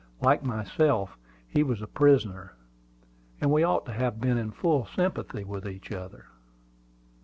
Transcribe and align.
Like 0.19 0.41
myself, 0.43 1.15
he 1.47 1.61
was 1.61 1.79
a 1.79 1.85
prisoner, 1.85 2.55
and 3.39 3.51
we 3.51 3.63
ought 3.63 3.85
to 3.85 3.91
have 3.93 4.19
been 4.19 4.35
in 4.39 4.49
full 4.49 4.87
sympathy 4.87 5.43
with 5.43 5.67
each 5.67 5.91
other. 5.91 6.25